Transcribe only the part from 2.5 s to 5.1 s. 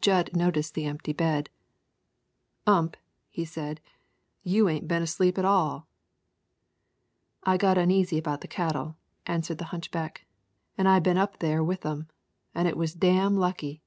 "Ump," he said, "you ain't been